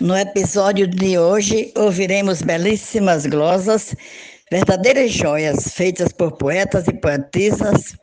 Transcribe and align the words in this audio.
No 0.00 0.16
episódio 0.16 0.86
de 0.86 1.18
hoje, 1.18 1.72
ouviremos 1.76 2.40
belíssimas 2.40 3.26
glosas, 3.26 3.96
verdadeiras 4.48 5.10
joias 5.10 5.72
feitas 5.72 6.12
por 6.12 6.36
poetas 6.36 6.86
e 6.86 6.92
poetisas 6.92 7.96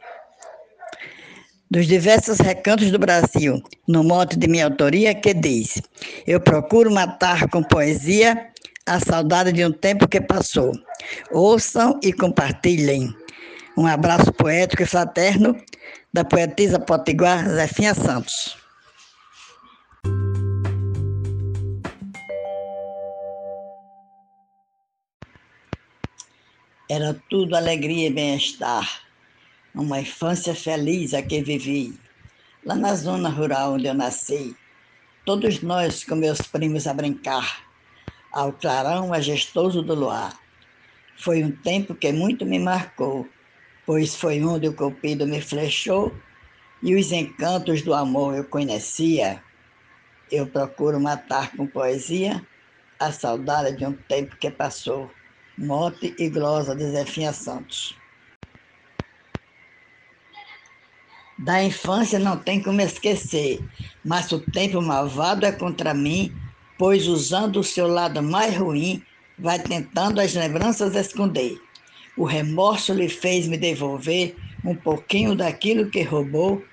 dos 1.71 1.87
diversos 1.87 2.39
recantos 2.39 2.91
do 2.91 2.99
Brasil, 2.99 3.63
no 3.87 4.03
mote 4.03 4.37
de 4.37 4.45
minha 4.45 4.65
autoria 4.65 5.15
que 5.15 5.33
diz: 5.33 5.81
Eu 6.27 6.41
procuro 6.41 6.91
matar 6.91 7.47
com 7.47 7.63
poesia 7.63 8.45
a 8.85 8.99
saudade 8.99 9.53
de 9.53 9.63
um 9.63 9.71
tempo 9.71 10.05
que 10.05 10.19
passou. 10.19 10.73
Ouçam 11.31 11.97
e 12.03 12.11
compartilhem. 12.11 13.15
Um 13.77 13.87
abraço 13.87 14.33
poético 14.33 14.83
e 14.83 14.85
fraterno 14.85 15.55
da 16.13 16.25
poetisa 16.25 16.77
potiguar 16.77 17.47
Zefinha 17.47 17.93
Santos. 17.95 18.64
Era 26.87 27.19
tudo 27.31 27.55
alegria 27.55 28.09
e 28.09 28.13
bem-estar, 28.13 29.01
uma 29.73 30.01
infância 30.01 30.53
feliz 30.53 31.15
a 31.15 31.21
que 31.23 31.41
vivi, 31.41 31.99
lá 32.63 32.75
na 32.75 32.93
zona 32.93 33.27
rural 33.27 33.73
onde 33.73 33.87
eu 33.87 33.93
nasci, 33.95 34.55
todos 35.25 35.63
nós 35.63 36.03
com 36.03 36.13
meus 36.13 36.41
primos 36.41 36.85
a 36.85 36.93
brincar, 36.93 37.65
ao 38.31 38.53
clarão 38.53 39.07
majestoso 39.07 39.81
do 39.81 39.95
luar. 39.95 40.39
Foi 41.17 41.43
um 41.43 41.51
tempo 41.51 41.95
que 41.95 42.11
muito 42.11 42.45
me 42.45 42.59
marcou, 42.59 43.27
pois 43.83 44.15
foi 44.15 44.43
onde 44.43 44.67
o 44.67 44.75
cupido 44.75 45.25
me 45.25 45.41
flechou 45.41 46.15
e 46.83 46.93
os 46.93 47.11
encantos 47.11 47.81
do 47.81 47.95
amor 47.95 48.35
eu 48.35 48.43
conhecia. 48.43 49.43
Eu 50.31 50.45
procuro 50.45 50.99
matar 50.99 51.51
com 51.57 51.65
poesia 51.65 52.45
a 52.99 53.11
saudade 53.11 53.75
de 53.75 53.87
um 53.87 53.93
tempo 53.93 54.37
que 54.37 54.51
passou. 54.51 55.09
Mote 55.57 56.13
e 56.19 56.29
glosa 56.29 56.75
de 56.75 56.91
Zefinha 56.91 57.31
Santos. 57.31 57.95
Da 61.39 61.63
infância 61.63 62.19
não 62.19 62.37
tem 62.37 62.61
como 62.61 62.81
esquecer, 62.81 63.63
mas 64.03 64.29
o 64.33 64.39
tempo 64.39 64.81
malvado 64.81 65.45
é 65.45 65.53
contra 65.53 65.93
mim, 65.93 66.33
pois 66.77 67.07
usando 67.07 67.61
o 67.61 67.63
seu 67.63 67.87
lado 67.87 68.21
mais 68.21 68.57
ruim, 68.57 69.01
vai 69.39 69.57
tentando 69.57 70.19
as 70.19 70.33
lembranças 70.33 70.93
esconder. 70.93 71.57
O 72.17 72.25
remorso 72.25 72.93
lhe 72.93 73.07
fez 73.07 73.47
me 73.47 73.57
devolver 73.57 74.35
um 74.63 74.75
pouquinho 74.75 75.35
daquilo 75.35 75.89
que 75.89 76.01
roubou, 76.01 76.63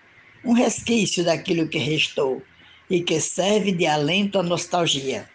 um 0.44 0.54
resquício 0.54 1.24
daquilo 1.24 1.68
que 1.68 1.78
restou, 1.78 2.42
e 2.90 3.00
que 3.00 3.20
serve 3.20 3.70
de 3.70 3.86
alento 3.86 4.40
à 4.40 4.42
nostalgia. 4.42 5.28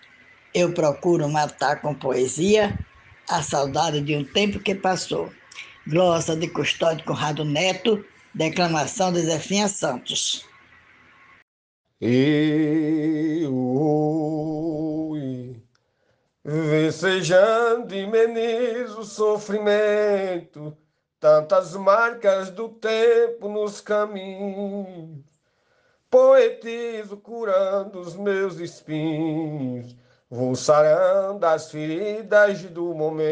Eu 0.53 0.73
procuro 0.73 1.29
matar 1.29 1.81
com 1.81 1.93
poesia 1.93 2.77
a 3.29 3.41
saudade 3.41 4.01
de 4.01 4.15
um 4.15 4.23
tempo 4.23 4.59
que 4.59 4.73
passou. 4.73 5.31
Glosa 5.85 6.35
de 6.35 6.47
Custódio 6.47 7.05
Conrado 7.05 7.43
Neto, 7.45 8.03
declamação 8.33 9.11
de 9.11 9.21
Zefinha 9.21 9.67
Santos. 9.67 10.45
Eu, 11.99 13.49
vicejando 16.43 17.95
e 17.95 18.05
menizo 18.05 18.99
o 18.99 19.05
sofrimento, 19.05 20.77
tantas 21.19 21.75
marcas 21.75 22.49
do 22.51 22.69
tempo 22.69 23.49
nos 23.49 23.81
caminhos, 23.81 25.23
poetizo 26.09 27.17
curando 27.17 27.99
os 27.99 28.15
meus 28.15 28.57
espinhos 28.59 29.95
Vou 30.29 30.55
sarando 30.55 31.45
as 31.45 31.71
feridas 31.71 32.61
do 32.63 32.93
momento. 32.93 33.27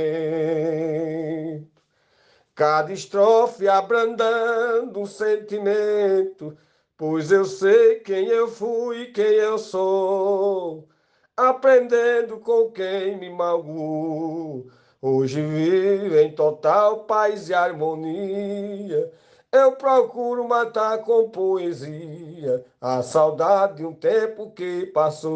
Cada 2.56 2.94
estrofe 2.94 3.67
abrandando 3.67 5.02
um 5.02 5.05
sentimento, 5.05 6.58
pois 6.98 7.32
eu 7.32 7.44
sei 7.44 8.00
quem 8.00 8.28
eu 8.28 8.48
fui 8.48 9.02
e 9.02 9.11
quem 9.11 9.26
eu 9.26 9.58
sou. 9.58 10.88
Aprendendo 11.36 12.39
com 12.39 12.72
quem 12.72 13.17
me 13.17 13.30
magoou. 13.30 14.67
Hoje 15.02 15.42
vivo 15.42 16.16
em 16.17 16.34
total 16.34 17.04
paz 17.04 17.50
e 17.50 17.54
harmonia 17.54 19.11
eu 19.55 19.71
procuro 19.73 20.48
matar 20.48 20.99
com 20.99 21.30
poesia 21.30 22.66
a 22.80 23.02
saudade 23.02 23.77
de 23.77 23.86
um 23.86 23.93
tempo 23.93 24.52
que 24.52 24.86
passou. 24.88 25.36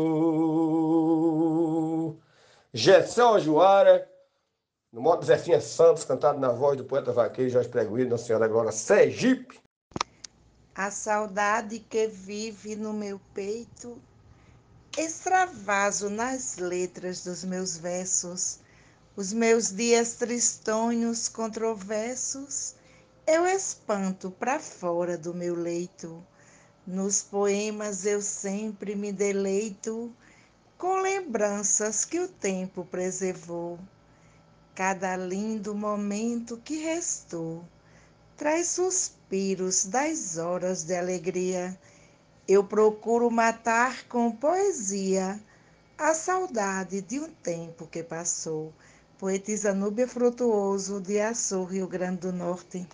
Gessel 2.74 3.40
Juara, 3.40 4.08
no 4.92 5.02
modo 5.02 5.26
Zefinha 5.26 5.62
Santos, 5.62 6.04
cantado 6.04 6.38
na 6.40 6.50
voz 6.50 6.78
do 6.78 6.84
poeta 6.84 7.12
vaqueiro 7.12 7.50
Jorge 7.50 7.70
Pregoído, 7.70 8.10
Nossa 8.10 8.26
Senhora 8.26 8.48
Glória 8.48 8.72
Sergipe. 8.72 9.60
A 10.76 10.92
saudade 10.92 11.80
que 11.80 12.08
vive 12.08 12.76
no 12.76 12.94
meu 12.94 13.20
peito, 13.34 13.98
extravaso 14.98 16.10
nas 16.10 16.58
letras 16.58 17.24
dos 17.24 17.44
meus 17.44 17.78
versos, 17.78 18.60
os 19.16 19.34
meus 19.34 19.76
dias 19.76 20.14
tristonhos, 20.14 21.28
controversos, 21.28 22.76
eu 23.32 23.46
espanto 23.46 24.32
para 24.32 24.60
fora 24.60 25.16
do 25.16 25.36
meu 25.36 25.54
leito. 25.54 26.26
Nos 26.86 27.22
poemas 27.22 28.04
eu 28.04 28.24
sempre 28.24 28.96
me 28.96 29.12
deleito 29.12 30.12
com 30.80 31.00
lembranças 31.00 32.04
que 32.04 32.20
o 32.20 32.28
tempo 32.28 32.84
preservou. 32.86 33.78
Cada 34.74 35.16
lindo 35.16 35.76
momento 35.76 36.58
que 36.58 36.78
restou 36.78 37.64
traz 38.36 38.70
suspiros 38.70 39.86
das 39.86 40.40
horas 40.40 40.84
de 40.84 40.96
alegria. 40.96 41.80
Eu 42.48 42.64
procuro 42.64 43.30
matar 43.30 44.08
com 44.08 44.32
poesia 44.32 45.40
a 45.96 46.16
saudade 46.16 47.00
de 47.02 47.20
um 47.20 47.30
tempo 47.30 47.86
que 47.86 48.02
passou. 48.02 48.74
Poetisa 49.20 49.72
Núbia 49.72 50.08
Frutuoso, 50.08 51.00
de 51.00 51.20
Açu, 51.20 51.64
Rio 51.64 51.88
Grande 51.88 52.22
do 52.22 52.34
Norte. 52.34 52.88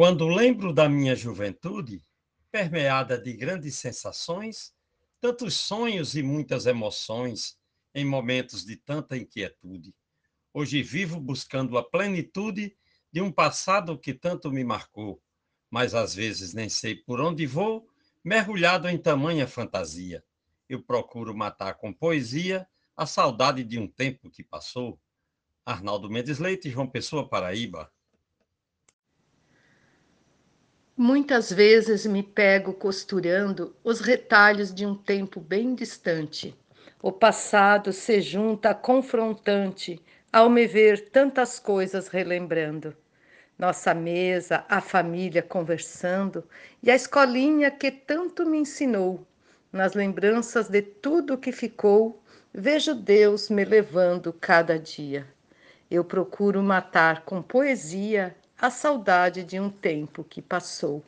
Quando 0.00 0.26
lembro 0.26 0.72
da 0.72 0.88
minha 0.88 1.14
juventude, 1.14 2.02
permeada 2.50 3.18
de 3.18 3.34
grandes 3.34 3.76
sensações, 3.76 4.72
tantos 5.20 5.52
sonhos 5.58 6.14
e 6.14 6.22
muitas 6.22 6.64
emoções, 6.64 7.58
em 7.94 8.02
momentos 8.02 8.64
de 8.64 8.76
tanta 8.76 9.14
inquietude, 9.14 9.94
hoje 10.54 10.82
vivo 10.82 11.20
buscando 11.20 11.76
a 11.76 11.84
plenitude 11.84 12.74
de 13.12 13.20
um 13.20 13.30
passado 13.30 13.98
que 13.98 14.14
tanto 14.14 14.50
me 14.50 14.64
marcou, 14.64 15.22
mas 15.70 15.94
às 15.94 16.14
vezes 16.14 16.54
nem 16.54 16.70
sei 16.70 16.94
por 16.96 17.20
onde 17.20 17.44
vou, 17.44 17.86
mergulhado 18.24 18.88
em 18.88 18.96
tamanha 18.96 19.46
fantasia. 19.46 20.24
Eu 20.66 20.82
procuro 20.82 21.36
matar 21.36 21.74
com 21.74 21.92
poesia 21.92 22.66
a 22.96 23.04
saudade 23.04 23.62
de 23.62 23.78
um 23.78 23.86
tempo 23.86 24.30
que 24.30 24.42
passou. 24.42 24.98
Arnaldo 25.62 26.08
Mendes 26.08 26.38
Leite, 26.38 26.70
João 26.70 26.86
Pessoa, 26.86 27.28
Paraíba. 27.28 27.92
Muitas 31.02 31.50
vezes 31.50 32.04
me 32.04 32.22
pego 32.22 32.74
costurando 32.74 33.74
os 33.82 34.00
retalhos 34.00 34.70
de 34.70 34.84
um 34.84 34.94
tempo 34.94 35.40
bem 35.40 35.74
distante. 35.74 36.54
O 37.02 37.10
passado 37.10 37.90
se 37.90 38.20
junta 38.20 38.74
confrontante 38.74 39.98
ao 40.30 40.50
me 40.50 40.66
ver 40.66 41.08
tantas 41.08 41.58
coisas 41.58 42.08
relembrando. 42.08 42.94
Nossa 43.58 43.94
mesa, 43.94 44.62
a 44.68 44.82
família 44.82 45.42
conversando 45.42 46.44
e 46.82 46.90
a 46.90 46.94
escolinha 46.94 47.70
que 47.70 47.90
tanto 47.90 48.44
me 48.44 48.58
ensinou. 48.58 49.26
Nas 49.72 49.94
lembranças 49.94 50.68
de 50.68 50.82
tudo 50.82 51.38
que 51.38 51.50
ficou, 51.50 52.22
vejo 52.52 52.94
Deus 52.94 53.48
me 53.48 53.64
levando 53.64 54.34
cada 54.34 54.78
dia. 54.78 55.26
Eu 55.90 56.04
procuro 56.04 56.62
matar 56.62 57.24
com 57.24 57.40
poesia 57.40 58.36
a 58.60 58.68
saudade 58.68 59.42
de 59.42 59.58
um 59.58 59.70
tempo 59.70 60.22
que 60.22 60.42
passou. 60.42 61.02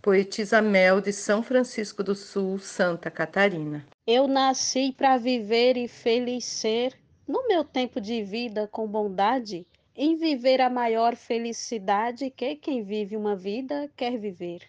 Poetisa 0.00 0.62
Mel 0.62 1.00
de 1.00 1.12
São 1.12 1.42
Francisco 1.42 2.00
do 2.00 2.14
Sul, 2.14 2.60
Santa 2.60 3.10
Catarina. 3.10 3.84
Eu 4.06 4.28
nasci 4.28 4.94
para 4.96 5.16
viver 5.16 5.76
e 5.76 5.88
feliz 5.88 6.44
ser, 6.44 6.96
no 7.26 7.48
meu 7.48 7.64
tempo 7.64 8.00
de 8.00 8.22
vida 8.22 8.68
com 8.68 8.86
bondade, 8.86 9.66
em 9.96 10.16
viver 10.16 10.60
a 10.60 10.70
maior 10.70 11.16
felicidade 11.16 12.30
que 12.30 12.54
quem 12.54 12.84
vive 12.84 13.16
uma 13.16 13.34
vida 13.34 13.90
quer 13.96 14.16
viver. 14.16 14.62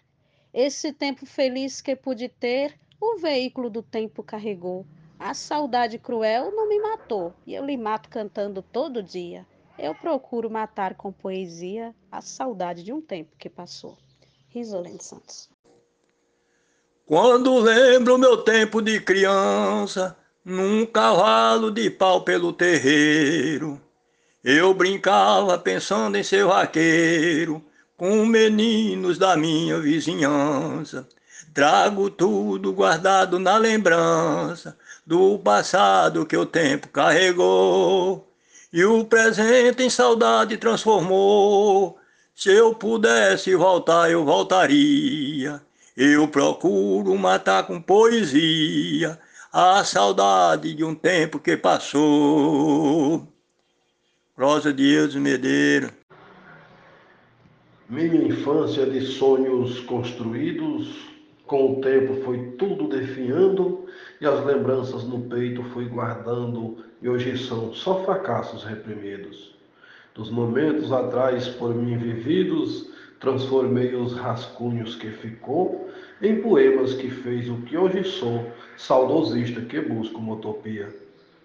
Esse 0.52 0.92
tempo 0.92 1.24
feliz 1.24 1.80
que 1.80 1.94
pude 1.94 2.28
ter, 2.28 2.74
o 3.00 3.16
veículo 3.16 3.70
do 3.70 3.82
tempo 3.82 4.24
carregou. 4.24 4.84
A 5.20 5.34
saudade 5.34 5.98
cruel 5.98 6.50
não 6.50 6.68
me 6.68 6.80
matou, 6.80 7.32
e 7.46 7.54
eu 7.54 7.64
lhe 7.64 7.76
mato 7.76 8.08
cantando 8.08 8.60
todo 8.60 9.04
dia. 9.04 9.46
Eu 9.78 9.94
procuro 9.94 10.48
matar 10.48 10.94
com 10.94 11.12
poesia 11.12 11.94
a 12.10 12.20
saudade 12.20 12.82
de 12.84 12.92
um 12.92 13.00
tempo 13.00 13.36
que 13.36 13.50
passou. 13.50 13.98
Risolene 14.48 15.02
Santos. 15.02 15.50
Quando 17.04 17.58
lembro 17.58 18.16
meu 18.16 18.38
tempo 18.38 18.80
de 18.80 19.00
criança, 19.00 20.16
num 20.44 20.86
cavalo 20.86 21.70
de 21.70 21.90
pau 21.90 22.22
pelo 22.22 22.52
terreiro, 22.52 23.80
eu 24.44 24.72
brincava 24.72 25.58
pensando 25.58 26.16
em 26.16 26.22
ser 26.22 26.44
vaqueiro, 26.44 27.62
com 27.96 28.24
meninos 28.24 29.18
da 29.18 29.36
minha 29.36 29.80
vizinhança. 29.80 31.06
Trago 31.52 32.08
tudo 32.10 32.72
guardado 32.72 33.38
na 33.38 33.56
lembrança 33.56 34.78
do 35.04 35.38
passado 35.38 36.24
que 36.24 36.36
o 36.36 36.46
tempo 36.46 36.88
carregou 36.88 38.33
e 38.74 38.84
o 38.84 39.06
presente 39.06 39.82
em 39.82 39.88
saudade 39.88 40.58
transformou. 40.58 41.96
Se 42.34 42.50
eu 42.50 42.74
pudesse 42.74 43.54
voltar, 43.54 44.10
eu 44.10 44.22
voltaria 44.22 45.62
eu 45.96 46.26
procuro 46.26 47.16
matar 47.16 47.66
com 47.66 47.80
poesia 47.80 49.18
a 49.52 49.84
saudade 49.84 50.74
de 50.74 50.82
um 50.82 50.94
tempo 50.94 51.38
que 51.38 51.56
passou. 51.56 53.28
Rosa 54.36 54.72
Dias 54.72 55.14
Medeiros. 55.14 55.92
Minha 57.88 58.24
infância 58.24 58.84
de 58.86 59.06
sonhos 59.06 59.78
construídos, 59.80 61.13
com 61.46 61.72
o 61.72 61.80
tempo 61.80 62.14
foi 62.22 62.52
tudo 62.58 62.88
definhando 62.88 63.86
e 64.20 64.26
as 64.26 64.44
lembranças 64.44 65.04
no 65.04 65.20
peito 65.22 65.62
fui 65.64 65.86
guardando 65.86 66.78
e 67.02 67.08
hoje 67.08 67.36
são 67.36 67.72
só 67.74 68.02
fracassos 68.04 68.64
reprimidos. 68.64 69.54
Dos 70.14 70.30
momentos 70.30 70.90
atrás 70.92 71.48
por 71.48 71.74
mim 71.74 71.98
vividos, 71.98 72.88
transformei 73.20 73.94
os 73.94 74.14
rascunhos 74.14 74.96
que 74.96 75.10
ficou 75.10 75.90
em 76.22 76.40
poemas 76.40 76.94
que 76.94 77.10
fez 77.10 77.48
o 77.50 77.56
que 77.62 77.76
hoje 77.76 78.04
sou, 78.04 78.50
saudosista 78.76 79.60
que 79.60 79.80
busco 79.80 80.18
uma 80.18 80.34
utopia. 80.34 80.94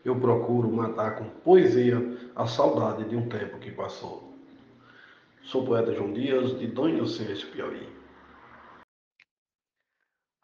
Eu 0.05 0.15
procuro 0.15 0.71
matar 0.71 1.17
com 1.17 1.25
poesia 1.25 2.01
a 2.35 2.47
saudade 2.47 3.03
de 3.03 3.15
um 3.15 3.27
tempo 3.27 3.57
que 3.59 3.71
passou. 3.71 4.33
Sou 5.43 5.65
poeta 5.65 5.93
João 5.93 6.13
Dias, 6.13 6.57
de 6.57 6.67
Dom 6.67 6.89
Inocêncio, 6.89 7.47
Piauí. 7.49 7.99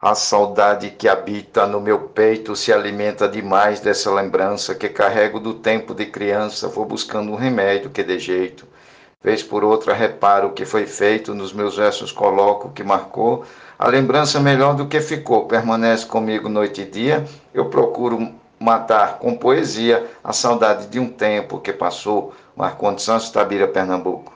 A 0.00 0.14
saudade 0.14 0.90
que 0.90 1.08
habita 1.08 1.66
no 1.66 1.80
meu 1.80 2.08
peito 2.08 2.54
se 2.54 2.72
alimenta 2.72 3.28
demais 3.28 3.80
dessa 3.80 4.12
lembrança 4.12 4.74
que 4.74 4.88
carrego 4.88 5.40
do 5.40 5.54
tempo 5.54 5.94
de 5.94 6.06
criança. 6.06 6.68
Vou 6.68 6.84
buscando 6.84 7.32
um 7.32 7.36
remédio 7.36 7.90
que 7.90 8.02
dê 8.02 8.18
jeito 8.18 8.66
Vez 9.26 9.42
por 9.42 9.64
outra 9.64 9.92
reparo 9.92 10.46
o 10.46 10.52
que 10.52 10.64
foi 10.64 10.86
feito, 10.86 11.34
nos 11.34 11.52
meus 11.52 11.76
versos 11.76 12.12
coloco 12.12 12.68
o 12.68 12.72
que 12.72 12.84
marcou. 12.84 13.44
A 13.76 13.88
lembrança 13.88 14.38
melhor 14.38 14.76
do 14.76 14.86
que 14.86 15.00
ficou 15.00 15.48
permanece 15.48 16.06
comigo 16.06 16.48
noite 16.48 16.82
e 16.82 16.84
dia. 16.84 17.26
Eu 17.52 17.68
procuro 17.68 18.32
matar 18.56 19.18
com 19.18 19.36
poesia 19.36 20.08
a 20.22 20.32
saudade 20.32 20.86
de 20.86 21.00
um 21.00 21.08
tempo 21.08 21.58
que 21.58 21.72
passou. 21.72 22.34
Marcondes 22.54 23.04
Santos, 23.04 23.28
Tabira, 23.30 23.66
Pernambuco. 23.66 24.32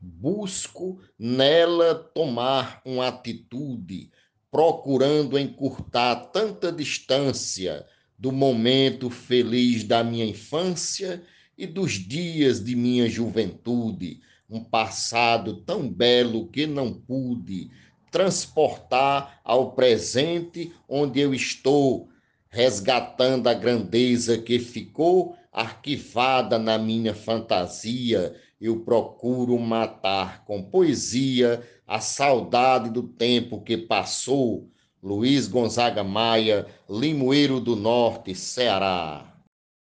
Busco 0.00 0.98
nela 1.18 1.94
tomar 2.14 2.80
uma 2.86 3.08
atitude, 3.08 4.10
procurando 4.52 5.38
encurtar 5.38 6.14
tanta 6.26 6.70
distância 6.70 7.86
do 8.18 8.30
momento 8.30 9.08
feliz 9.08 9.82
da 9.82 10.04
minha 10.04 10.26
infância 10.26 11.22
e 11.56 11.66
dos 11.66 11.92
dias 11.92 12.62
de 12.62 12.76
minha 12.76 13.08
juventude, 13.08 14.20
um 14.50 14.62
passado 14.62 15.62
tão 15.62 15.88
belo 15.88 16.48
que 16.48 16.66
não 16.66 16.92
pude 16.92 17.70
transportar 18.10 19.40
ao 19.42 19.72
presente 19.72 20.70
onde 20.86 21.18
eu 21.18 21.32
estou, 21.32 22.10
resgatando 22.50 23.48
a 23.48 23.54
grandeza 23.54 24.36
que 24.36 24.58
ficou 24.58 25.34
arquivada 25.50 26.58
na 26.58 26.76
minha 26.76 27.14
fantasia. 27.14 28.36
Eu 28.60 28.80
procuro 28.80 29.58
matar 29.58 30.44
com 30.44 30.62
poesia 30.62 31.66
a 31.92 32.00
saudade 32.00 32.88
do 32.88 33.02
tempo 33.02 33.60
que 33.60 33.76
passou. 33.76 34.66
Luiz 35.02 35.46
Gonzaga 35.46 36.02
Maia, 36.02 36.66
Limoeiro 36.88 37.60
do 37.60 37.76
Norte, 37.76 38.34
Ceará. 38.34 39.30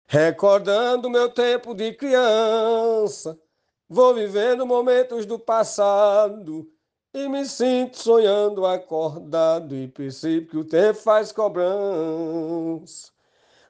Recordando 0.07 1.11
meu 1.11 1.29
tempo 1.29 1.75
de 1.75 1.93
criança, 1.93 3.39
vou 3.87 4.15
vivendo 4.15 4.65
momentos 4.65 5.27
do 5.27 5.39
passado 5.39 6.67
e 7.13 7.29
me 7.29 7.45
sinto 7.45 7.99
sonhando 7.99 8.65
acordado 8.65 9.77
e 9.77 9.87
percebo 9.87 10.49
que 10.49 10.57
o 10.57 10.65
tempo 10.65 10.99
faz 11.01 11.31
cobrança. 11.31 13.13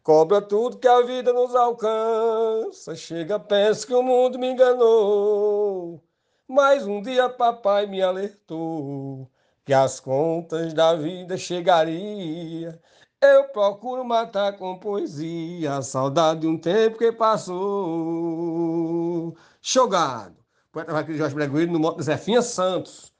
Cobra 0.01 0.41
tudo 0.41 0.79
que 0.79 0.87
a 0.87 1.03
vida 1.03 1.33
nos 1.33 1.57
alcança. 1.57 2.95
Chega, 2.95 3.41
pensa 3.41 3.85
que 3.85 3.95
o 3.95 4.03
mundo 4.03 4.39
me 4.39 4.53
enganou. 4.53 6.01
Mas 6.49 6.87
um 6.87 7.03
dia 7.03 7.29
papai 7.29 7.87
me 7.87 8.03
alertou 8.03 9.31
que 9.65 9.75
as 9.75 10.01
contas 10.01 10.73
da 10.73 10.95
vida 10.95 11.37
chegariam 11.37 12.79
eu 13.21 13.45
procuro 13.49 14.05
matar 14.05 14.57
com 14.57 14.79
poesia 14.79 15.75
a 15.75 15.83
saudade 15.83 16.43
de 16.43 16.47
um 16.47 16.57
tempo 16.57 16.99
que 16.99 17.11
passou. 17.11 17.57
Jogado. 19.61 20.37
Poeta 20.71 20.93
Vaqueiro 20.93 21.19
Jorge 21.19 21.35
Bregueiro 21.35 21.73
no 21.73 21.81
modo 21.81 21.97
de 21.99 22.05
Zefinha 22.05 22.41
Santos. 22.41 23.13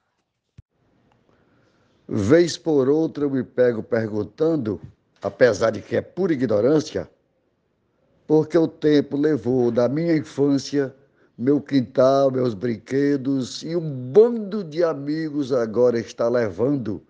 Vez 2.09 2.57
por 2.57 2.89
outra 2.89 3.25
eu 3.25 3.31
me 3.31 3.43
pego 3.43 3.83
perguntando, 3.83 4.81
apesar 5.21 5.71
de 5.71 5.83
que 5.83 5.97
é 5.97 6.01
pura 6.01 6.33
ignorância, 6.33 7.11
porque 8.27 8.57
o 8.57 8.69
tempo 8.69 9.17
levou 9.17 9.73
da 9.73 9.89
minha 9.89 10.17
infância 10.17 10.95
meu 11.39 11.61
quintal, 11.61 12.31
meus 12.31 12.53
brinquedos 12.53 13.63
e 13.63 13.77
um 13.77 14.11
bando 14.11 14.65
de 14.65 14.83
amigos 14.83 15.53
agora 15.53 15.99
está 15.99 16.29
levando 16.29 17.01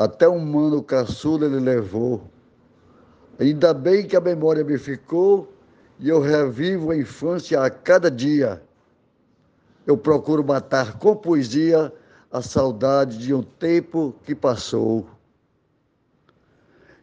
até 0.00 0.26
um 0.26 0.38
mano 0.38 0.82
caçula 0.82 1.44
ele 1.44 1.60
levou. 1.60 2.22
Ainda 3.38 3.74
bem 3.74 4.06
que 4.06 4.16
a 4.16 4.20
memória 4.20 4.64
me 4.64 4.78
ficou 4.78 5.52
e 5.98 6.08
eu 6.08 6.22
revivo 6.22 6.90
a 6.90 6.96
infância 6.96 7.62
a 7.62 7.68
cada 7.68 8.10
dia. 8.10 8.62
Eu 9.86 9.98
procuro 9.98 10.42
matar 10.42 10.98
com 10.98 11.14
poesia 11.14 11.92
a 12.32 12.40
saudade 12.40 13.18
de 13.18 13.34
um 13.34 13.42
tempo 13.42 14.14
que 14.24 14.34
passou. 14.34 15.06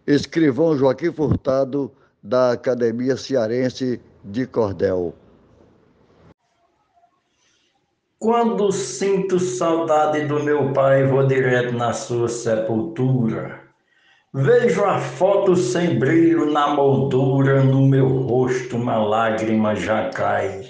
Escrivão 0.07 0.75
Joaquim 0.75 1.12
Furtado, 1.12 1.91
da 2.24 2.53
Academia 2.53 3.15
Cearense 3.15 4.01
de 4.25 4.48
Cordel. 4.48 5.13
Quando 8.19 8.71
sinto 8.71 9.39
saudade 9.39 10.25
do 10.25 10.43
meu 10.43 10.74
pai, 10.74 11.05
vou 11.05 11.27
direto 11.27 11.74
na 11.74 11.93
sua 11.93 12.27
sepultura. 12.27 13.62
Vejo 14.33 14.83
a 14.86 15.00
foto 15.00 15.55
sem 15.55 16.00
brilho 16.00 16.51
na 16.51 16.69
moldura, 16.69 17.63
no 17.63 17.88
meu 17.88 18.07
rosto 18.07 18.75
uma 18.75 18.97
lágrima 18.97 19.75
já 19.75 20.09
cai. 20.09 20.63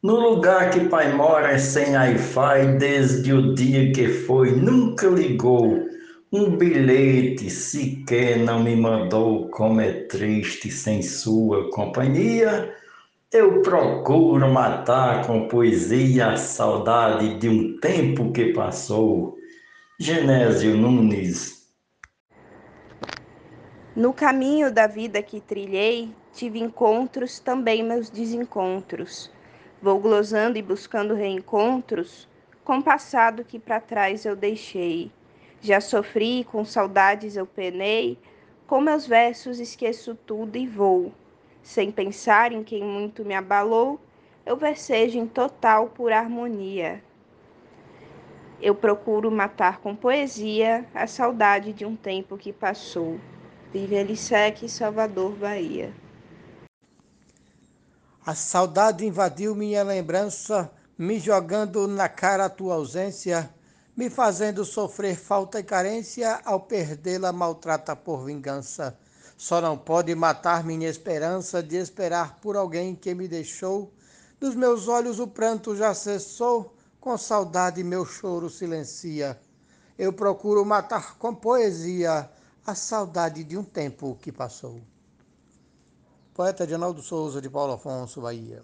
No 0.00 0.20
lugar 0.20 0.70
que 0.70 0.88
pai 0.88 1.12
mora 1.12 1.58
sem 1.58 1.96
Wi-Fi, 1.96 2.78
desde 2.78 3.32
o 3.32 3.54
dia 3.54 3.92
que 3.92 4.06
foi, 4.06 4.52
nunca 4.52 5.08
ligou. 5.08 5.84
Um 6.32 6.56
bilhete 6.56 7.50
sequer 7.50 8.38
não 8.38 8.62
me 8.62 8.76
mandou, 8.76 9.48
como 9.48 9.80
é 9.80 10.04
triste 10.04 10.70
sem 10.70 11.02
sua 11.02 11.68
companhia. 11.70 12.72
Eu 13.32 13.62
procuro 13.62 14.46
matar 14.46 15.26
com 15.26 15.48
poesia 15.48 16.32
a 16.32 16.36
saudade 16.36 17.38
de 17.38 17.48
um 17.48 17.78
tempo 17.78 18.30
que 18.30 18.52
passou. 18.52 19.38
Genésio 19.98 20.76
Nunes. 20.76 21.66
No 23.96 24.12
caminho 24.12 24.70
da 24.70 24.86
vida 24.86 25.22
que 25.22 25.40
trilhei, 25.40 26.14
tive 26.34 26.58
encontros, 26.58 27.38
também 27.38 27.82
meus 27.82 28.10
desencontros. 28.10 29.30
Vou 29.80 29.98
glosando 29.98 30.58
e 30.58 30.62
buscando 30.62 31.14
reencontros 31.14 32.28
com 32.62 32.80
o 32.80 32.82
passado 32.82 33.44
que 33.44 33.58
para 33.58 33.80
trás 33.80 34.26
eu 34.26 34.36
deixei. 34.36 35.10
Já 35.58 35.80
sofri, 35.80 36.44
com 36.44 36.66
saudades 36.66 37.34
eu 37.34 37.46
penei, 37.46 38.18
com 38.66 38.78
meus 38.78 39.06
versos 39.06 39.58
esqueço 39.58 40.14
tudo 40.26 40.58
e 40.58 40.66
vou 40.66 41.14
sem 41.62 41.90
pensar 41.92 42.52
em 42.52 42.64
quem 42.64 42.82
muito 42.82 43.24
me 43.24 43.34
abalou, 43.34 44.00
eu 44.44 44.56
versejo 44.56 45.18
em 45.18 45.26
total 45.26 45.88
por 45.88 46.12
harmonia. 46.12 47.02
Eu 48.60 48.74
procuro 48.74 49.30
matar 49.30 49.78
com 49.78 49.94
poesia 49.94 50.86
a 50.94 51.06
saudade 51.06 51.72
de 51.72 51.84
um 51.84 51.96
tempo 51.96 52.36
que 52.36 52.52
passou. 52.52 53.20
Vive 53.72 53.96
Elisec, 53.96 54.68
Salvador, 54.68 55.32
Bahia. 55.32 55.92
A 58.24 58.34
saudade 58.34 59.04
invadiu 59.04 59.54
minha 59.54 59.82
lembrança, 59.82 60.72
me 60.96 61.18
jogando 61.18 61.88
na 61.88 62.08
cara 62.08 62.44
a 62.46 62.50
tua 62.50 62.74
ausência. 62.74 63.52
me 63.96 64.08
fazendo 64.08 64.64
sofrer 64.64 65.16
falta 65.16 65.60
e 65.60 65.62
carência, 65.62 66.40
ao 66.44 66.60
perdê-la 66.60 67.32
maltrata 67.32 67.94
por 67.94 68.24
vingança. 68.24 68.98
Só 69.42 69.60
não 69.60 69.76
pode 69.76 70.14
matar 70.14 70.62
minha 70.62 70.88
esperança 70.88 71.60
de 71.60 71.74
esperar 71.74 72.36
por 72.40 72.56
alguém 72.56 72.94
que 72.94 73.12
me 73.12 73.26
deixou. 73.26 73.92
Dos 74.38 74.54
meus 74.54 74.86
olhos 74.86 75.18
o 75.18 75.26
pranto 75.26 75.74
já 75.74 75.92
cessou, 75.94 76.76
com 77.00 77.18
saudade 77.18 77.82
meu 77.82 78.06
choro 78.06 78.48
silencia. 78.48 79.36
Eu 79.98 80.12
procuro 80.12 80.64
matar 80.64 81.18
com 81.18 81.34
poesia 81.34 82.30
a 82.64 82.74
saudade 82.76 83.42
de 83.42 83.58
um 83.58 83.64
tempo 83.64 84.16
que 84.22 84.30
passou. 84.30 84.80
Poeta 86.32 86.62
Edinaldo 86.62 87.02
Souza, 87.02 87.42
de 87.42 87.50
Paulo 87.50 87.72
Afonso, 87.72 88.20
Bahia. 88.20 88.62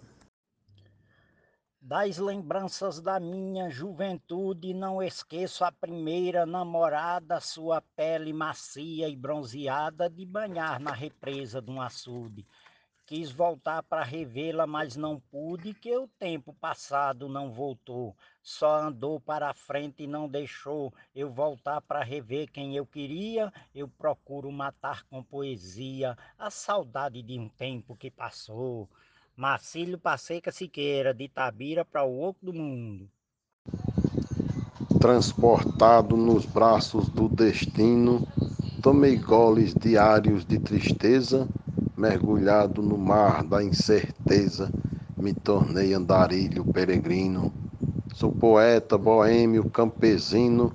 Das 1.81 2.17
lembranças 2.17 2.99
da 2.99 3.21
minha 3.21 3.69
juventude, 3.69 4.73
não 4.73 5.01
esqueço 5.01 5.63
a 5.63 5.71
primeira 5.71 6.45
namorada, 6.45 7.39
sua 7.39 7.81
pele 7.81 8.33
macia 8.33 9.07
e 9.07 9.15
bronzeada, 9.15 10.09
de 10.09 10.25
banhar 10.25 10.77
na 10.77 10.91
represa 10.91 11.61
de 11.61 11.71
um 11.71 11.81
açude. 11.81 12.45
Quis 13.05 13.31
voltar 13.31 13.81
para 13.81 14.03
revê-la, 14.03 14.67
mas 14.67 14.97
não 14.97 15.21
pude, 15.31 15.73
que 15.73 15.97
o 15.97 16.05
tempo 16.05 16.53
passado 16.53 17.29
não 17.29 17.49
voltou. 17.49 18.13
Só 18.43 18.81
andou 18.81 19.17
para 19.17 19.49
a 19.49 19.53
frente 19.53 20.03
e 20.03 20.07
não 20.07 20.27
deixou 20.27 20.93
eu 21.15 21.31
voltar 21.31 21.79
para 21.79 22.03
rever 22.03 22.51
quem 22.51 22.75
eu 22.75 22.85
queria. 22.85 23.53
Eu 23.73 23.87
procuro 23.87 24.51
matar 24.51 25.03
com 25.05 25.23
poesia 25.23 26.17
a 26.37 26.51
saudade 26.51 27.23
de 27.23 27.39
um 27.39 27.47
tempo 27.47 27.95
que 27.95 28.11
passou. 28.11 28.89
Marcílio 29.39 29.97
Passeca 29.97 30.51
Siqueira, 30.51 31.13
de 31.13 31.23
Itabira 31.23 31.85
para 31.85 32.03
o 32.03 32.21
Oco 32.21 32.45
do 32.45 32.51
Mundo. 32.51 33.09
Transportado 34.99 36.17
nos 36.17 36.45
braços 36.45 37.07
do 37.07 37.29
destino, 37.29 38.27
tomei 38.83 39.15
goles 39.15 39.73
diários 39.73 40.43
de 40.43 40.59
tristeza 40.59 41.47
mergulhado 41.95 42.81
no 42.81 42.97
mar 42.97 43.45
da 43.45 43.63
incerteza, 43.63 44.69
me 45.15 45.33
tornei 45.33 45.93
andarilho 45.93 46.65
peregrino. 46.65 47.53
Sou 48.15 48.33
poeta, 48.33 48.97
boêmio, 48.97 49.69
campesino, 49.69 50.73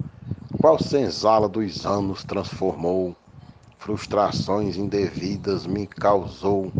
qual 0.59 0.79
senzala 0.79 1.51
dos 1.51 1.85
anos 1.85 2.25
transformou, 2.25 3.15
frustrações 3.77 4.79
indevidas 4.79 5.67
me 5.67 5.87
causou, 5.87 6.73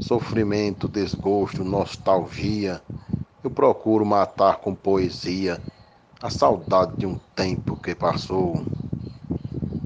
sofrimento, 0.00 0.88
desgosto, 0.88 1.64
nostalgia. 1.64 2.80
Eu 3.42 3.50
procuro 3.50 4.04
matar 4.04 4.56
com 4.56 4.74
poesia 4.74 5.60
a 6.22 6.30
saudade 6.30 6.96
de 6.96 7.06
um 7.06 7.18
tempo 7.34 7.76
que 7.76 7.94
passou. 7.94 8.64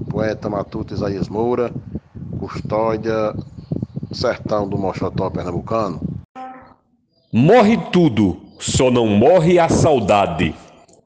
Poeta 0.09 0.49
Matuto 0.49 0.93
Isaías 0.93 1.27
Moura, 1.27 1.71
Custódia 2.39 3.33
sertão 4.11 4.67
do 4.67 4.77
Mochotó 4.77 5.29
pernambucano? 5.29 6.01
Morre 7.31 7.77
tudo, 7.91 8.37
só 8.59 8.89
não 8.89 9.07
morre 9.07 9.59
a 9.59 9.69
saudade 9.69 10.55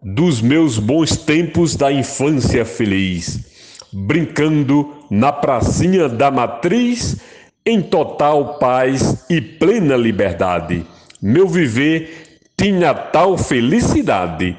dos 0.02 0.42
meus 0.42 0.78
bons 0.78 1.18
tempos 1.18 1.76
da 1.76 1.92
infância 1.92 2.66
feliz, 2.66 3.88
brincando 3.92 4.94
na 5.10 5.32
pracinha 5.32 6.10
da 6.10 6.30
matriz 6.30 7.22
em 7.66 7.82
total 7.82 8.58
paz 8.60 9.26
e 9.30 9.40
plena 9.40 9.96
liberdade. 9.96 10.86
Meu 11.22 11.48
viver 11.48 12.40
tinha 12.58 12.94
tal 12.94 13.38
felicidade. 13.38 14.58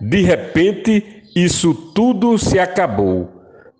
De 0.00 0.22
repente, 0.22 1.22
isso 1.34 1.74
tudo 1.94 2.38
se 2.38 2.58
acabou. 2.58 3.30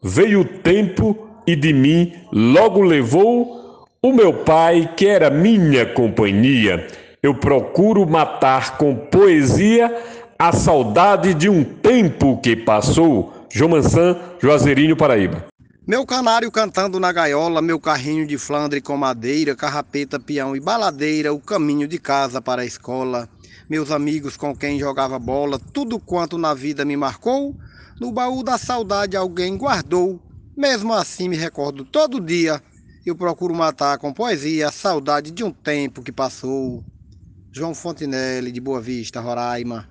Veio 0.02 0.40
o 0.40 0.44
tempo 0.44 1.28
e 1.46 1.54
de 1.54 1.72
mim 1.72 2.12
logo 2.32 2.80
levou 2.80 3.86
o 4.04 4.12
meu 4.12 4.34
pai, 4.34 4.90
que 4.94 5.06
era 5.06 5.30
minha 5.30 5.86
companhia, 5.86 6.86
eu 7.22 7.34
procuro 7.34 8.06
matar 8.06 8.76
com 8.76 8.94
poesia 8.94 9.90
a 10.38 10.52
saudade 10.52 11.32
de 11.32 11.48
um 11.48 11.64
tempo 11.64 12.38
que 12.42 12.54
passou. 12.54 13.32
João 13.50 13.70
Mansan, 13.70 14.18
Juazeirinho, 14.38 14.94
Paraíba. 14.94 15.46
Meu 15.86 16.06
canário 16.06 16.50
cantando 16.50 16.98
na 16.98 17.12
gaiola, 17.12 17.60
meu 17.60 17.78
carrinho 17.78 18.26
de 18.26 18.38
flandre 18.38 18.80
com 18.80 18.96
madeira, 18.96 19.54
carrapeta, 19.54 20.18
peão 20.18 20.56
e 20.56 20.60
baladeira, 20.60 21.34
o 21.34 21.38
caminho 21.38 21.86
de 21.86 21.98
casa 21.98 22.40
para 22.40 22.62
a 22.62 22.64
escola. 22.64 23.28
Meus 23.68 23.90
amigos 23.90 24.34
com 24.34 24.56
quem 24.56 24.78
jogava 24.78 25.18
bola, 25.18 25.58
tudo 25.58 26.00
quanto 26.00 26.38
na 26.38 26.54
vida 26.54 26.86
me 26.86 26.96
marcou, 26.96 27.54
no 28.00 28.10
baú 28.10 28.42
da 28.42 28.56
saudade 28.56 29.14
alguém 29.14 29.58
guardou. 29.58 30.18
Mesmo 30.56 30.94
assim 30.94 31.28
me 31.28 31.36
recordo 31.36 31.84
todo 31.84 32.18
dia 32.18 32.62
eu 33.04 33.14
procuro 33.14 33.54
matar 33.54 33.98
com 33.98 34.10
poesia 34.10 34.68
a 34.68 34.72
saudade 34.72 35.30
de 35.30 35.44
um 35.44 35.52
tempo 35.52 36.02
que 36.02 36.10
passou. 36.10 36.82
João 37.52 37.74
Fontinelli, 37.74 38.50
de 38.50 38.60
Boa 38.60 38.80
Vista, 38.80 39.20
Roraima. 39.20 39.86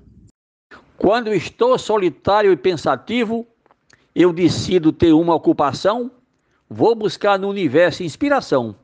Quando 0.98 1.32
estou 1.32 1.78
solitário 1.78 2.52
e 2.52 2.58
pensativo, 2.58 3.48
eu 4.16 4.32
decido 4.32 4.92
ter 4.92 5.14
uma 5.14 5.36
ocupação, 5.36 6.12
vou 6.70 6.96
buscar 6.96 7.38
no 7.38 7.50
universo 7.50 8.04
inspiração 8.04 8.76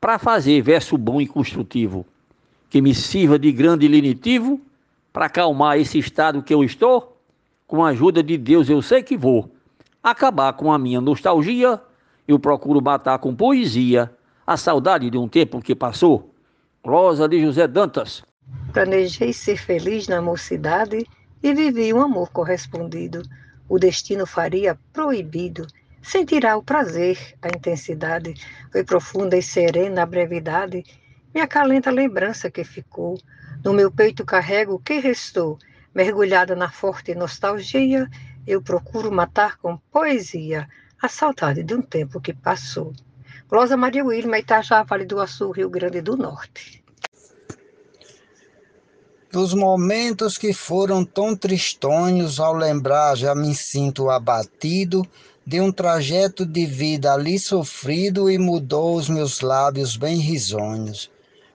para 0.00 0.18
fazer 0.18 0.60
verso 0.62 0.96
bom 0.96 1.20
e 1.20 1.26
construtivo, 1.26 2.06
que 2.68 2.80
me 2.80 2.94
sirva 2.94 3.38
de 3.38 3.50
grande 3.52 3.88
lenitivo 3.88 4.60
para 5.12 5.26
acalmar 5.26 5.78
esse 5.78 5.98
estado 5.98 6.42
que 6.42 6.52
eu 6.52 6.62
estou. 6.62 7.16
Com 7.66 7.84
a 7.84 7.88
ajuda 7.88 8.22
de 8.22 8.36
Deus 8.36 8.68
eu 8.68 8.80
sei 8.80 9.02
que 9.02 9.16
vou 9.16 9.50
acabar 10.02 10.52
com 10.52 10.72
a 10.72 10.78
minha 10.78 11.00
nostalgia 11.00 11.80
eu 12.26 12.38
procuro 12.38 12.82
matar 12.82 13.18
com 13.18 13.34
poesia 13.34 14.10
a 14.46 14.56
saudade 14.56 15.10
de 15.10 15.18
um 15.18 15.28
tempo 15.28 15.60
que 15.60 15.74
passou. 15.74 16.30
Rosa 16.84 17.28
de 17.28 17.40
José 17.40 17.66
Dantas. 17.66 18.22
Planejei 18.72 19.32
ser 19.32 19.56
feliz 19.56 20.08
na 20.08 20.20
mocidade 20.20 21.06
e 21.42 21.54
vivi 21.54 21.92
um 21.92 22.00
amor 22.00 22.30
correspondido. 22.30 23.22
O 23.68 23.78
destino 23.78 24.26
faria 24.26 24.78
proibido. 24.92 25.66
Sentirá 26.02 26.56
o 26.56 26.62
prazer, 26.62 27.18
a 27.42 27.48
intensidade. 27.48 28.34
Foi 28.70 28.84
profunda 28.84 29.36
e 29.36 29.42
serena 29.42 30.02
a 30.02 30.06
brevidade. 30.06 30.84
Me 31.34 31.40
acalenta 31.40 31.90
a 31.90 31.92
lembrança 31.92 32.50
que 32.50 32.62
ficou. 32.62 33.18
No 33.64 33.72
meu 33.74 33.90
peito 33.90 34.24
carrego 34.24 34.74
o 34.74 34.78
que 34.78 35.00
restou. 35.00 35.58
Mergulhada 35.94 36.54
na 36.54 36.70
forte 36.70 37.14
nostalgia, 37.14 38.08
eu 38.46 38.62
procuro 38.62 39.10
matar 39.10 39.56
com 39.56 39.76
poesia 39.90 40.68
a 41.02 41.08
saudade 41.08 41.62
de 41.64 41.74
um 41.74 41.82
tempo 41.82 42.20
que 42.20 42.32
passou. 42.32 42.92
Rosa 43.50 43.76
Maria 43.76 44.04
Wilma, 44.04 44.38
Itajá, 44.38 44.82
Vale 44.82 45.04
do 45.04 45.20
Açu, 45.20 45.50
Rio 45.50 45.68
Grande 45.68 46.00
do 46.00 46.16
Norte. 46.16 46.85
Dos 49.36 49.52
momentos 49.52 50.38
que 50.38 50.54
foram 50.54 51.04
tão 51.04 51.36
tristonhos, 51.36 52.40
ao 52.40 52.54
lembrar 52.54 53.14
já 53.18 53.34
me 53.34 53.54
sinto 53.54 54.08
abatido 54.08 55.06
de 55.46 55.60
um 55.60 55.70
trajeto 55.70 56.46
de 56.46 56.64
vida 56.64 57.12
ali 57.12 57.38
sofrido 57.38 58.30
e 58.30 58.38
mudou 58.38 58.96
os 58.96 59.10
meus 59.10 59.42
lábios 59.42 59.94
bem 59.94 60.16
risonhos. 60.16 61.10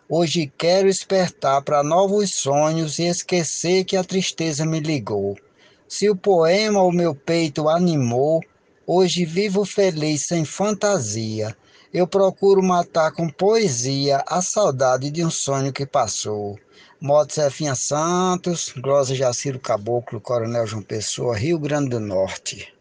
Hoje 0.08 0.46
quero 0.60 0.90
despertar 0.90 1.64
para 1.64 1.82
novos 1.82 2.36
sonhos 2.36 3.00
e 3.00 3.06
esquecer 3.06 3.84
que 3.84 3.98
a 3.98 4.04
tristeza 4.04 4.64
me 4.64 4.80
ligou. 4.80 5.36
Se 5.88 6.08
o 6.08 6.16
poema 6.16 6.84
o 6.84 6.92
meu 6.92 7.16
peito 7.16 7.68
animou, 7.68 8.44
Hoje 8.94 9.24
vivo 9.24 9.64
feliz 9.64 10.24
sem 10.24 10.44
fantasia. 10.44 11.56
Eu 11.94 12.08
procuro 12.08 12.64
matar 12.64 13.12
com 13.12 13.28
poesia 13.28 14.24
a 14.26 14.42
saudade 14.42 15.12
de 15.12 15.26
um 15.26 15.30
sonho 15.30 15.74
que 15.74 15.86
passou. 15.86 16.58
Moto 17.02 17.36
Zefinha 17.36 17.76
Santos, 17.76 18.74
Glosa 18.78 19.14
Jaciro 19.14 19.60
Caboclo, 19.60 20.22
Coronel 20.22 20.66
João 20.66 20.82
Pessoa, 20.82 21.36
Rio 21.36 21.60
Grande 21.60 21.90
do 21.90 22.00
Norte. 22.00 22.74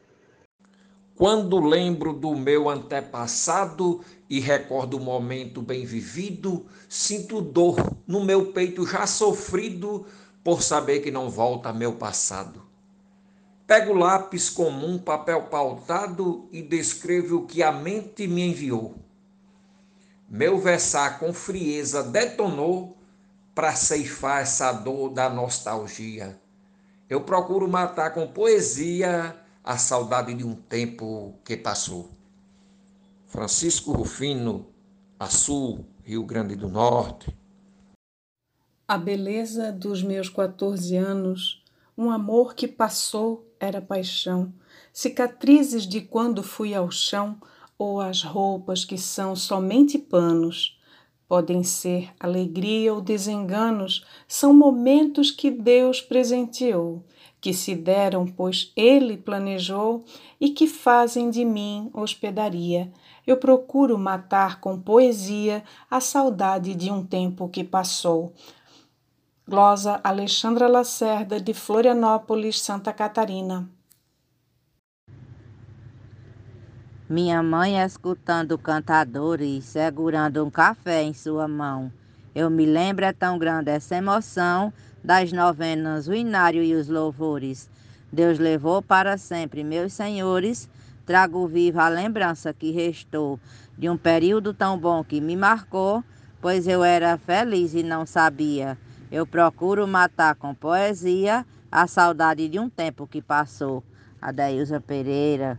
Quando 1.17 1.59
lembro 1.59 2.13
do 2.13 2.37
meu 2.37 2.69
antepassado 2.69 4.01
e 4.29 4.39
recordo 4.39 4.97
o 4.97 5.01
momento 5.01 5.61
bem 5.61 5.85
vivido, 5.85 6.67
sinto 6.89 7.41
dor 7.41 7.77
no 8.07 8.23
meu 8.23 8.53
peito 8.53 8.87
já 8.87 9.09
sofrido 9.09 10.07
por 10.45 10.63
saber 10.63 11.01
que 11.01 11.11
não 11.11 11.29
volta 11.29 11.73
meu 11.73 11.95
passado. 11.95 12.63
Pego 13.67 13.93
lápis 13.93 14.49
comum, 14.49 14.99
papel 14.99 15.43
pautado 15.45 16.49
e 16.53 16.63
descrevo 16.63 17.39
o 17.39 17.47
que 17.47 17.63
a 17.63 17.73
mente 17.73 18.27
me 18.27 18.43
enviou. 18.43 19.00
Meu 20.31 20.61
versar 20.61 21.19
com 21.19 21.33
frieza 21.33 22.05
detonou 22.05 22.97
para 23.53 23.75
ceifar 23.75 24.43
essa 24.43 24.71
dor 24.71 25.09
da 25.09 25.29
nostalgia. 25.29 26.41
Eu 27.09 27.23
procuro 27.23 27.69
matar 27.69 28.15
com 28.15 28.29
poesia 28.29 29.37
a 29.65 29.77
saudade 29.77 30.33
de 30.33 30.47
um 30.47 30.55
tempo 30.55 31.35
que 31.45 31.57
passou. 31.57 32.13
Francisco 33.27 33.91
Rufino, 33.91 34.69
Açu, 35.19 35.85
Rio 36.05 36.23
Grande 36.23 36.55
do 36.55 36.69
Norte. 36.69 37.37
A 38.87 38.97
beleza 38.97 39.73
dos 39.73 40.01
meus 40.01 40.29
14 40.29 40.95
anos 40.97 41.65
Um 41.99 42.09
amor 42.09 42.55
que 42.55 42.69
passou 42.69 43.53
era 43.59 43.83
paixão, 43.83 44.55
cicatrizes 44.93 45.87
de 45.87 46.01
quando 46.01 46.41
fui 46.41 46.73
ao 46.73 46.89
chão, 46.89 47.39
ou 47.81 47.99
as 47.99 48.23
roupas 48.23 48.85
que 48.85 48.99
são 48.99 49.35
somente 49.35 49.99
panos. 49.99 50.79
Podem 51.27 51.63
ser 51.63 52.13
alegria 52.21 52.93
ou 52.93 53.01
desenganos, 53.01 54.05
são 54.29 54.53
momentos 54.53 55.31
que 55.31 55.51
Deus 55.51 55.99
presenteou, 55.99 57.03
que 57.41 57.55
se 57.55 57.75
deram, 57.75 58.27
pois 58.27 58.71
Ele 58.77 59.17
planejou, 59.17 60.05
e 60.39 60.51
que 60.51 60.67
fazem 60.67 61.31
de 61.31 61.43
mim 61.43 61.89
hospedaria. 61.95 62.93
Eu 63.27 63.39
procuro 63.39 63.97
matar 63.97 64.61
com 64.61 64.79
poesia 64.79 65.65
a 65.91 66.01
saudade 66.01 66.75
de 66.75 66.91
um 66.91 67.03
tempo 67.03 67.49
que 67.49 67.65
passou. 67.65 68.35
Glosa 69.49 69.99
Alexandra 70.05 70.69
Lacerda, 70.69 71.41
de 71.41 71.55
Florianópolis, 71.55 72.61
Santa 72.61 72.93
Catarina. 72.93 73.71
Minha 77.11 77.43
mãe 77.43 77.77
escutando 77.77 78.57
cantadores, 78.57 79.65
segurando 79.65 80.47
um 80.47 80.49
café 80.49 81.03
em 81.03 81.13
sua 81.13 81.49
mão. 81.49 81.91
Eu 82.33 82.49
me 82.49 82.65
lembro, 82.65 83.05
é 83.05 83.13
tão 83.13 83.37
grande 83.37 83.69
essa 83.69 83.97
emoção 83.97 84.73
das 85.03 85.33
novenas, 85.33 86.07
o 86.07 86.15
inário 86.15 86.63
e 86.63 86.73
os 86.73 86.87
louvores. 86.87 87.69
Deus 88.13 88.39
levou 88.39 88.81
para 88.81 89.19
sempre, 89.19 89.65
meus 89.65 89.93
senhores, 89.93 90.71
trago 91.05 91.49
viva 91.49 91.83
a 91.83 91.89
lembrança 91.89 92.55
que 92.55 92.71
restou 92.71 93.41
de 93.77 93.91
um 93.91 93.97
período 93.97 94.55
tão 94.55 94.79
bom 94.79 95.03
que 95.03 95.21
me 95.21 95.35
marcou, 95.35 96.05
pois 96.41 96.69
eu 96.69 96.85
era 96.85 97.19
feliz 97.19 97.75
e 97.75 97.83
não 97.83 98.07
sabia. 98.07 98.79
Eu 99.11 99.27
procuro 99.27 99.85
matar 99.85 100.37
com 100.37 100.55
poesia 100.55 101.45
a 101.73 101.89
saudade 101.89 102.49
de 102.49 102.61
um 102.61 102.71
tempo 102.71 103.05
que 103.05 103.21
passou. 103.21 103.83
Adailza 104.23 104.81
Pereira. 104.81 105.59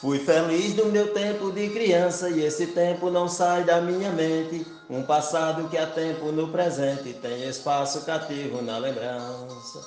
Fui 0.00 0.18
feliz 0.18 0.74
no 0.76 0.86
meu 0.86 1.14
tempo 1.14 1.50
de 1.50 1.70
criança 1.70 2.28
e 2.28 2.44
esse 2.44 2.66
tempo 2.68 3.10
não 3.10 3.28
sai 3.28 3.64
da 3.64 3.80
minha 3.80 4.10
mente. 4.10 4.66
Um 4.90 5.02
passado 5.02 5.68
que 5.70 5.78
há 5.78 5.86
tempo 5.86 6.30
no 6.30 6.48
presente 6.48 7.14
tem 7.14 7.48
espaço 7.48 8.04
cativo 8.04 8.60
na 8.60 8.76
lembrança. 8.76 9.80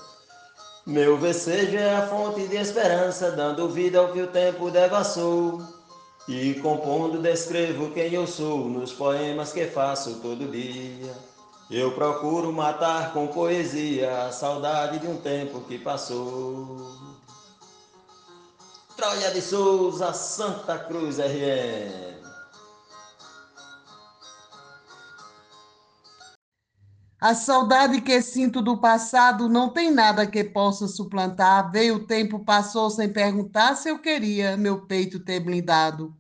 Meu 0.86 1.16
vesejo 1.16 1.78
é 1.78 1.96
a 1.96 2.08
fonte 2.08 2.48
de 2.48 2.58
esperança, 2.58 3.32
dando 3.32 3.70
vida 3.70 4.00
ao 4.00 4.12
que 4.12 4.22
o 4.22 4.28
tempo 4.28 4.72
devassou. 4.72 5.62
E 6.28 6.56
compondo 6.56 7.22
descrevo 7.22 7.92
quem 7.92 8.12
eu 8.12 8.26
sou 8.26 8.68
nos 8.68 8.92
poemas 8.92 9.54
que 9.54 9.68
faço 9.68 10.16
todo 10.22 10.52
dia. 10.52 11.14
Eu 11.70 11.92
procuro 11.92 12.52
matar 12.52 13.14
com 13.14 13.28
poesia 13.28 14.24
a 14.24 14.32
saudade 14.32 14.98
de 14.98 15.08
um 15.08 15.18
tempo 15.18 15.62
que 15.62 15.78
passou. 15.78 17.09
Troia 19.00 19.32
de 19.32 19.42
Souza, 19.42 20.12
Santa 20.12 20.78
Cruz 20.78 21.20
RN. 21.20 22.20
A 27.22 27.34
saudade 27.34 28.02
que 28.02 28.22
sinto 28.22 28.62
do 28.62 28.78
passado 28.78 29.48
não 29.48 29.70
tem 29.70 29.90
nada 29.90 30.28
que 30.28 30.44
possa 30.44 30.86
suplantar. 30.86 31.72
Veio 31.72 31.96
o 31.96 32.06
tempo, 32.06 32.44
passou 32.44 32.90
sem 32.90 33.08
perguntar 33.08 33.76
se 33.76 33.88
eu 33.88 34.00
queria 34.00 34.58
meu 34.58 34.86
peito 34.86 35.18
ter 35.22 35.40
blindado. 35.40 36.14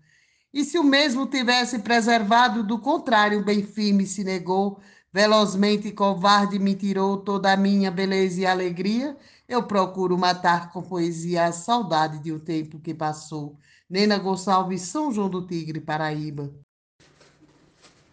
E 0.53 0.63
se 0.63 0.79
o 0.79 0.83
mesmo 0.83 1.27
tivesse 1.27 1.79
preservado, 1.79 2.63
do 2.63 2.79
contrário, 2.79 3.43
bem 3.43 3.61
firme 3.61 4.07
se 4.07 4.23
negou, 4.23 4.79
velozmente 5.11 5.91
covarde 5.91 6.57
me 6.57 6.75
tirou 6.75 7.17
toda 7.17 7.51
a 7.51 7.57
minha 7.57 7.91
beleza 7.91 8.39
e 8.39 8.45
alegria 8.45 9.17
eu 9.49 9.63
procuro 9.63 10.15
matar 10.15 10.71
com 10.71 10.83
poesia 10.83 11.45
a 11.45 11.51
saudade 11.51 12.19
de 12.19 12.31
um 12.31 12.37
tempo 12.37 12.79
que 12.79 12.93
passou. 12.93 13.57
Nena 13.89 14.19
Gonçalves, 14.19 14.83
São 14.83 15.11
João 15.11 15.27
do 15.27 15.41
Tigre, 15.41 15.81
Paraíba. 15.81 16.53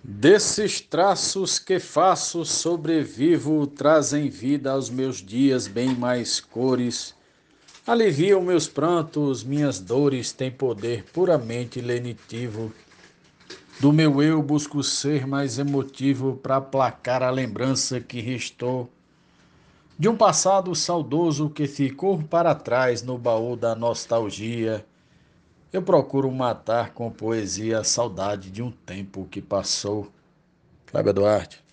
Desses 0.02 0.80
traços 0.80 1.58
que 1.58 1.78
faço, 1.78 2.42
sobrevivo, 2.44 3.66
trazem 3.66 4.30
vida 4.30 4.72
aos 4.72 4.88
meus 4.88 5.18
dias 5.18 5.66
bem 5.66 5.94
mais 5.94 6.40
cores. 6.40 7.14
Aliviam 7.86 8.40
meus 8.40 8.66
prantos, 8.66 9.44
minhas 9.44 9.78
dores 9.78 10.32
têm 10.32 10.50
poder 10.50 11.04
puramente 11.12 11.82
lenitivo. 11.82 12.72
Do 13.78 13.92
meu 13.92 14.22
eu 14.22 14.42
busco 14.42 14.82
ser 14.82 15.26
mais 15.26 15.58
emotivo 15.58 16.36
para 16.36 16.56
aplacar 16.56 17.22
a 17.22 17.30
lembrança 17.30 18.00
que 18.00 18.20
restou 18.20 18.90
de 19.98 20.08
um 20.08 20.16
passado 20.16 20.74
saudoso 20.74 21.48
que 21.48 21.66
ficou 21.66 22.22
para 22.22 22.54
trás 22.54 23.02
no 23.02 23.16
baú 23.16 23.56
da 23.56 23.74
nostalgia. 23.74 24.84
Eu 25.72 25.82
procuro 25.82 26.30
matar 26.30 26.90
com 26.92 27.10
poesia 27.10 27.80
a 27.80 27.84
saudade 27.84 28.50
de 28.50 28.62
um 28.62 28.70
tempo 28.70 29.26
que 29.30 29.40
passou. 29.40 30.12
Cláudia 30.86 31.12
Duarte. 31.12 31.65